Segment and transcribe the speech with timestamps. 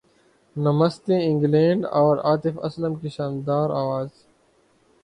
[0.55, 4.09] نمستے England اور عاطف اسلم کی شاندار اواز